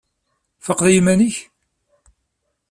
Tfaqeḍ 0.61 0.87
i 0.89 0.93
yiman-ik? 0.95 1.37